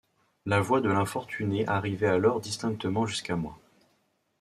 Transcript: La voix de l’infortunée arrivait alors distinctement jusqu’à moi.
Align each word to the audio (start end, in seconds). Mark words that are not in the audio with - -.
La 0.47 0.61
voix 0.61 0.81
de 0.81 0.89
l’infortunée 0.89 1.67
arrivait 1.67 2.07
alors 2.07 2.39
distinctement 2.41 3.05
jusqu’à 3.05 3.35
moi. 3.35 3.59